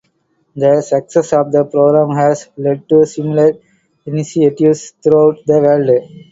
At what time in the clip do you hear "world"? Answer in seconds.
5.59-6.09